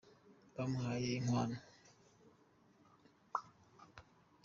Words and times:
bamuhaye 0.55 1.09
inkwano. 1.19 1.57